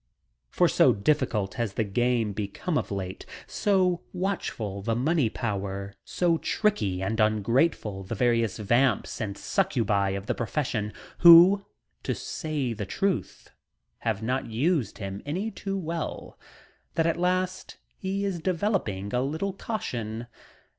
[0.49, 6.39] For so difficult has "the game" become of late, so watchful the money power, so
[6.39, 11.67] tricky and ungrateful the various vamps and succubi of the profession who,
[12.01, 13.51] to say the truth,
[13.99, 16.39] have not used him any too well,
[16.95, 20.25] that at last he is developing a little caution.